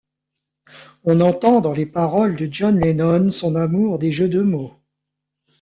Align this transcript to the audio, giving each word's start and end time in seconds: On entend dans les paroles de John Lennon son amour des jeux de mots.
On 1.03 1.19
entend 1.21 1.61
dans 1.61 1.73
les 1.73 1.85
paroles 1.85 2.35
de 2.35 2.49
John 2.51 2.79
Lennon 2.79 3.29
son 3.29 3.53
amour 3.53 3.99
des 3.99 4.11
jeux 4.11 4.29
de 4.29 4.41
mots. 4.41 4.73